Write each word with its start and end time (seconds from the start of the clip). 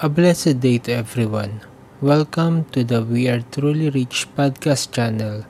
A 0.00 0.08
blessed 0.08 0.64
day 0.64 0.78
to 0.88 0.96
everyone. 0.96 1.60
Welcome 2.00 2.64
to 2.72 2.80
the 2.82 3.04
We 3.04 3.28
Are 3.28 3.44
Truly 3.52 3.92
Rich 3.92 4.32
podcast 4.32 4.96
channel. 4.96 5.44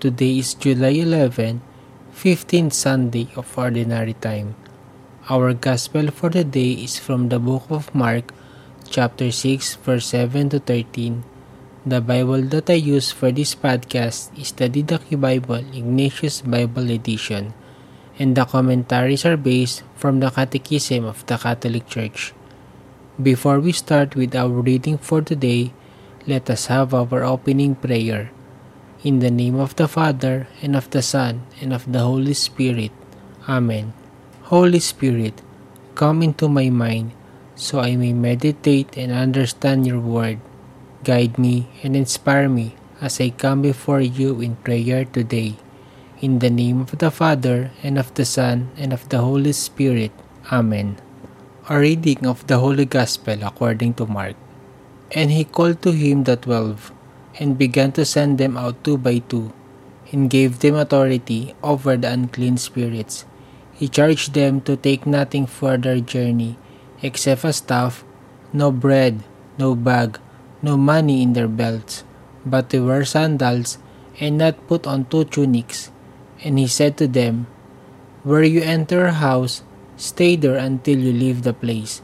Today 0.00 0.38
is 0.40 0.56
July 0.56 1.04
11, 1.04 1.60
15th 2.16 2.72
Sunday 2.72 3.28
of 3.36 3.44
Ordinary 3.52 4.14
Time. 4.14 4.56
Our 5.28 5.52
gospel 5.52 6.08
for 6.08 6.30
the 6.30 6.40
day 6.42 6.88
is 6.88 6.96
from 6.96 7.28
the 7.28 7.36
book 7.36 7.68
of 7.68 7.94
Mark, 7.94 8.32
chapter 8.88 9.28
6, 9.28 9.76
verse 9.84 10.06
7 10.06 10.48
to 10.56 10.58
13. 10.58 11.20
The 11.84 12.00
Bible 12.00 12.48
that 12.56 12.72
I 12.72 12.80
use 12.80 13.12
for 13.12 13.28
this 13.28 13.52
podcast 13.52 14.32
is 14.40 14.56
the 14.56 14.72
Didache 14.72 15.20
Bible 15.20 15.60
Ignatius 15.76 16.40
Bible 16.40 16.88
Edition, 16.88 17.52
and 18.16 18.32
the 18.40 18.48
commentaries 18.48 19.28
are 19.28 19.36
based 19.36 19.84
from 20.00 20.20
the 20.24 20.32
Catechism 20.32 21.04
of 21.04 21.26
the 21.28 21.36
Catholic 21.36 21.84
Church. 21.92 22.32
Before 23.16 23.60
we 23.60 23.72
start 23.72 24.12
with 24.12 24.36
our 24.36 24.52
reading 24.52 24.98
for 24.98 25.22
today, 25.22 25.72
let 26.26 26.50
us 26.52 26.66
have 26.66 26.92
our 26.92 27.24
opening 27.24 27.74
prayer. 27.74 28.28
In 29.04 29.20
the 29.24 29.30
name 29.30 29.56
of 29.56 29.72
the 29.76 29.88
Father, 29.88 30.48
and 30.60 30.76
of 30.76 30.90
the 30.92 31.00
Son, 31.00 31.48
and 31.60 31.72
of 31.72 31.90
the 31.90 32.04
Holy 32.04 32.34
Spirit. 32.34 32.92
Amen. 33.48 33.96
Holy 34.52 34.80
Spirit, 34.80 35.40
come 35.94 36.20
into 36.20 36.48
my 36.48 36.68
mind 36.68 37.16
so 37.56 37.80
I 37.80 37.96
may 37.96 38.12
meditate 38.12 39.00
and 39.00 39.10
understand 39.10 39.88
your 39.88 39.98
word. 39.98 40.38
Guide 41.02 41.40
me 41.40 41.72
and 41.82 41.96
inspire 41.96 42.52
me 42.52 42.76
as 43.00 43.16
I 43.18 43.32
come 43.32 43.62
before 43.62 44.04
you 44.04 44.44
in 44.44 44.60
prayer 44.60 45.08
today. 45.08 45.56
In 46.20 46.40
the 46.44 46.52
name 46.52 46.84
of 46.84 46.96
the 47.00 47.10
Father, 47.10 47.72
and 47.82 47.96
of 47.96 48.12
the 48.12 48.24
Son, 48.24 48.72
and 48.76 48.92
of 48.92 49.08
the 49.08 49.24
Holy 49.24 49.52
Spirit. 49.52 50.12
Amen. 50.52 51.00
A 51.66 51.80
reading 51.82 52.30
of 52.30 52.46
the 52.46 52.62
Holy 52.62 52.86
Gospel 52.86 53.42
according 53.42 53.98
to 53.98 54.06
Mark. 54.06 54.38
And 55.10 55.34
he 55.34 55.42
called 55.42 55.82
to 55.82 55.90
him 55.90 56.22
the 56.22 56.38
twelve, 56.38 56.94
and 57.42 57.58
began 57.58 57.90
to 57.98 58.06
send 58.06 58.38
them 58.38 58.54
out 58.54 58.78
two 58.86 58.94
by 58.94 59.18
two, 59.18 59.50
and 60.12 60.30
gave 60.30 60.62
them 60.62 60.78
authority 60.78 61.58
over 61.66 61.96
the 61.96 62.06
unclean 62.06 62.54
spirits. 62.54 63.26
He 63.74 63.90
charged 63.90 64.38
them 64.38 64.62
to 64.62 64.78
take 64.78 65.10
nothing 65.10 65.50
for 65.50 65.74
their 65.74 65.98
journey, 65.98 66.54
except 67.02 67.42
a 67.42 67.52
staff, 67.52 68.06
no 68.52 68.70
bread, 68.70 69.26
no 69.58 69.74
bag, 69.74 70.22
no 70.62 70.76
money 70.78 71.18
in 71.18 71.32
their 71.32 71.50
belts, 71.50 72.06
but 72.46 72.70
to 72.70 72.86
wear 72.86 73.02
sandals, 73.02 73.82
and 74.22 74.38
not 74.38 74.70
put 74.70 74.86
on 74.86 75.10
two 75.10 75.26
tunics. 75.26 75.90
And 76.46 76.62
he 76.62 76.70
said 76.70 76.94
to 77.02 77.10
them, 77.10 77.50
Where 78.22 78.46
you 78.46 78.62
enter 78.62 79.10
a 79.10 79.18
house, 79.18 79.66
Stay 79.96 80.36
there 80.36 80.56
until 80.56 80.98
you 80.98 81.12
leave 81.12 81.42
the 81.42 81.52
place. 81.56 82.02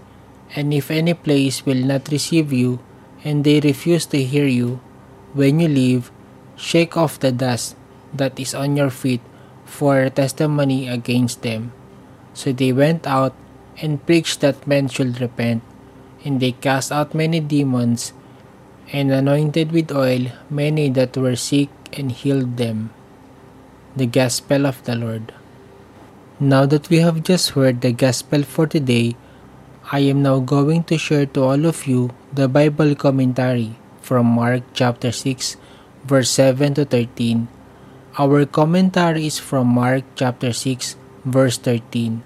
And 0.56 0.72
if 0.72 0.90
any 0.90 1.14
place 1.14 1.64
will 1.64 1.80
not 1.80 2.08
receive 2.08 2.52
you, 2.52 2.80
and 3.24 3.44
they 3.44 3.60
refuse 3.60 4.04
to 4.12 4.24
hear 4.24 4.46
you, 4.46 4.80
when 5.32 5.60
you 5.60 5.68
leave, 5.68 6.10
shake 6.56 6.96
off 6.96 7.20
the 7.20 7.32
dust 7.32 7.76
that 8.12 8.40
is 8.40 8.54
on 8.54 8.76
your 8.76 8.90
feet 8.90 9.20
for 9.64 10.00
a 10.00 10.10
testimony 10.10 10.88
against 10.88 11.42
them. 11.42 11.72
So 12.34 12.52
they 12.52 12.72
went 12.72 13.06
out 13.06 13.34
and 13.80 14.04
preached 14.04 14.40
that 14.40 14.66
men 14.66 14.88
should 14.88 15.20
repent, 15.20 15.62
and 16.24 16.40
they 16.40 16.52
cast 16.52 16.92
out 16.92 17.14
many 17.14 17.40
demons, 17.40 18.12
and 18.92 19.10
anointed 19.10 19.72
with 19.72 19.92
oil 19.92 20.32
many 20.50 20.88
that 20.90 21.16
were 21.16 21.36
sick 21.36 21.68
and 21.92 22.12
healed 22.12 22.56
them. 22.56 22.90
The 23.96 24.06
Gospel 24.06 24.66
of 24.66 24.84
the 24.84 24.96
Lord. 24.96 25.32
Now 26.42 26.66
that 26.66 26.90
we 26.90 26.98
have 26.98 27.22
just 27.22 27.50
heard 27.50 27.82
the 27.82 27.92
Gospel 27.92 28.42
for 28.42 28.66
today, 28.66 29.14
I 29.92 30.00
am 30.10 30.26
now 30.26 30.40
going 30.40 30.82
to 30.90 30.98
share 30.98 31.24
to 31.38 31.44
all 31.44 31.66
of 31.66 31.86
you 31.86 32.10
the 32.34 32.48
Bible 32.48 32.96
commentary 32.96 33.78
from 34.00 34.26
Mark 34.26 34.64
chapter 34.74 35.12
6, 35.12 35.56
verse 36.02 36.30
7 36.30 36.74
to 36.74 36.84
13. 36.84 37.46
Our 38.18 38.44
commentary 38.44 39.30
is 39.30 39.38
from 39.38 39.68
Mark 39.68 40.02
chapter 40.16 40.52
6, 40.52 40.96
verse 41.24 41.58
13. 41.58 42.24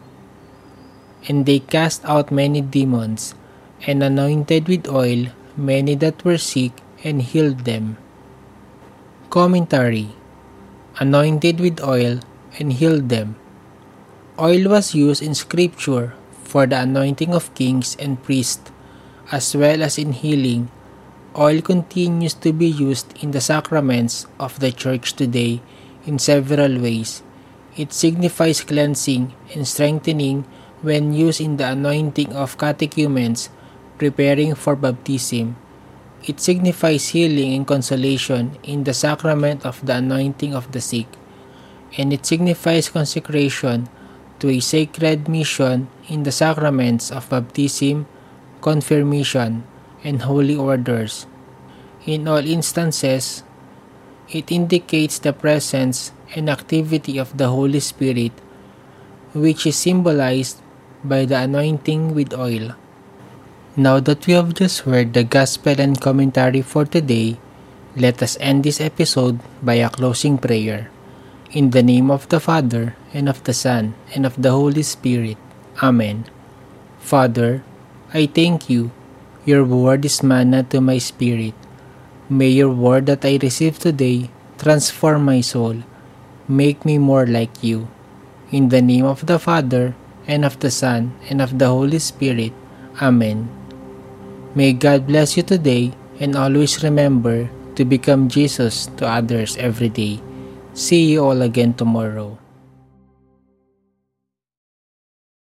And 1.29 1.45
they 1.45 1.59
cast 1.61 2.03
out 2.07 2.33
many 2.33 2.63
demons, 2.63 3.35
and 3.87 4.03
anointed 4.03 4.67
with 4.67 4.89
oil 4.89 5.29
many 5.61 5.95
that 5.97 6.25
were 6.25 6.41
sick, 6.41 6.73
and 7.05 7.21
healed 7.21 7.69
them. 7.69 7.99
Commentary 9.29 10.09
Anointed 10.97 11.61
with 11.61 11.85
oil, 11.85 12.21
and 12.59 12.73
healed 12.73 13.11
them. 13.11 13.37
Oil 14.37 14.69
was 14.69 14.95
used 14.95 15.23
in 15.25 15.33
scripture 15.33 16.13
for 16.45 16.69
the 16.69 16.85
anointing 16.85 17.33
of 17.33 17.49
kings 17.57 17.97
and 17.97 18.21
priests, 18.21 18.69
as 19.33 19.57
well 19.57 19.83
as 19.83 19.97
in 19.97 20.13
healing. 20.13 20.69
Oil 21.33 21.63
continues 21.63 22.35
to 22.45 22.53
be 22.53 22.69
used 22.69 23.17
in 23.25 23.31
the 23.31 23.41
sacraments 23.41 24.27
of 24.39 24.61
the 24.61 24.73
church 24.73 25.17
today 25.17 25.63
in 26.05 26.19
several 26.19 26.77
ways. 26.77 27.23
It 27.81 27.95
signifies 27.95 28.61
cleansing 28.61 29.33
and 29.55 29.67
strengthening 29.67 30.45
when 30.83 31.15
used 31.15 31.41
in 31.41 31.57
the 31.57 31.73
anointing 31.73 32.37
of 32.37 32.59
catechumens 32.59 33.49
preparing 33.97 34.55
for 34.55 34.77
baptism. 34.77 35.57
It 36.29 36.41
signifies 36.41 37.17
healing 37.17 37.55
and 37.55 37.67
consolation 37.67 38.59
in 38.63 38.85
the 38.85 38.93
sacrament 38.93 39.65
of 39.65 39.81
the 39.81 39.97
anointing 39.97 40.55
of 40.55 40.73
the 40.73 40.83
sick, 40.83 41.09
and 41.97 42.13
it 42.13 42.27
signifies 42.27 42.91
consecration 42.91 43.89
to 44.41 44.51
a 44.51 44.61
sacred 44.61 45.29
mission 45.29 45.89
in 46.09 46.23
the 46.23 46.33
sacraments 46.33 47.11
of 47.11 47.29
baptism, 47.31 48.07
confirmation, 48.61 49.65
and 50.05 50.23
holy 50.23 50.57
orders. 50.57 51.27
In 52.07 52.29
all 52.29 52.45
instances, 52.45 53.43
it 54.31 54.51
indicates 54.51 55.19
the 55.19 55.33
presence 55.33 56.13
and 56.35 56.51
activity 56.51 57.19
of 57.19 57.37
the 57.39 57.49
Holy 57.49 57.81
Spirit, 57.81 58.33
which 59.35 59.67
is 59.67 59.77
symbolized 59.77 60.61
by 61.05 61.25
the 61.25 61.39
anointing 61.39 62.15
with 62.15 62.35
oil. 62.35 62.75
Now 63.77 64.01
that 64.01 64.27
we 64.27 64.33
have 64.33 64.55
just 64.55 64.89
heard 64.89 65.13
the 65.13 65.25
Gospel 65.25 65.77
and 65.79 66.01
commentary 66.01 66.63
for 66.63 66.85
today, 66.85 67.39
let 67.97 68.23
us 68.23 68.37
end 68.41 68.65
this 68.65 68.81
episode 68.81 69.41
by 69.63 69.75
a 69.81 69.91
closing 69.91 70.39
prayer. 70.39 70.91
In 71.55 71.71
the 71.71 71.83
name 71.83 72.11
of 72.11 72.27
the 72.27 72.43
Father, 72.43 72.99
and 73.15 73.31
of 73.31 73.39
the 73.47 73.55
Son, 73.55 73.95
and 74.19 74.27
of 74.27 74.35
the 74.35 74.51
Holy 74.51 74.83
Spirit. 74.83 75.39
Amen. 75.79 76.27
Father, 76.99 77.63
I 78.11 78.27
thank 78.27 78.67
you. 78.67 78.91
Your 79.47 79.63
word 79.63 80.03
is 80.03 80.27
manna 80.27 80.67
to 80.75 80.83
my 80.83 80.99
spirit. 80.99 81.55
May 82.27 82.51
your 82.51 82.75
word 82.75 83.07
that 83.07 83.23
I 83.23 83.39
receive 83.39 83.79
today 83.79 84.27
transform 84.59 85.23
my 85.23 85.39
soul. 85.41 85.87
Make 86.51 86.83
me 86.83 86.99
more 86.99 87.31
like 87.31 87.63
you. 87.63 87.87
In 88.51 88.75
the 88.75 88.83
name 88.83 89.07
of 89.07 89.31
the 89.31 89.39
Father, 89.39 89.95
and 90.27 90.43
of 90.45 90.59
the 90.59 90.71
Son, 90.75 91.15
and 91.31 91.39
of 91.39 91.63
the 91.63 91.71
Holy 91.71 92.03
Spirit. 92.03 92.51
Amen. 92.99 93.47
May 94.59 94.75
God 94.75 95.07
bless 95.07 95.37
you 95.37 95.47
today 95.47 95.95
and 96.19 96.35
always 96.35 96.83
remember 96.83 97.47
to 97.79 97.85
become 97.85 98.27
Jesus 98.27 98.91
to 98.99 99.07
others 99.07 99.55
every 99.63 99.95
day. 99.95 100.26
See 100.77 101.07
you 101.07 101.25
all 101.25 101.41
again 101.41 101.73
tomorrow. 101.73 102.37